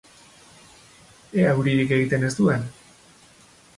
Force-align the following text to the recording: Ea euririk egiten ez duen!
Ea 1.41 1.51
euririk 1.59 1.93
egiten 1.99 2.27
ez 2.31 2.33
duen! 2.41 2.65